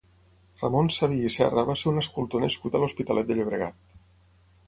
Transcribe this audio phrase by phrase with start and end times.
[0.61, 3.79] Ramon Sabí i Serra va ser un escultor nascut a l'Hospitalet de Llobregat.